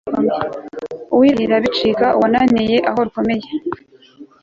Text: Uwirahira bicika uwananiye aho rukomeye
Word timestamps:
Uwirahira 1.13 1.55
bicika 1.63 2.05
uwananiye 2.17 2.77
aho 2.89 2.99
rukomeye 3.05 3.47